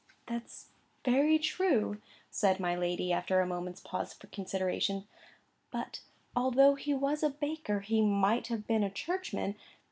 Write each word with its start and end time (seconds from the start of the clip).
"That's 0.25 0.69
very 1.05 1.37
true," 1.37 2.01
said 2.31 2.59
my 2.59 2.75
lady, 2.75 3.13
after 3.13 3.39
a 3.39 3.45
moment's 3.45 3.81
pause 3.81 4.13
for 4.15 4.25
consideration. 4.25 5.07
"But, 5.69 5.99
although 6.35 6.73
he 6.73 6.95
was 6.95 7.21
a 7.21 7.29
baker, 7.29 7.81
he 7.81 8.01
might 8.01 8.47
have 8.47 8.65
been 8.65 8.83
a 8.83 8.89
Churchman. 8.89 9.53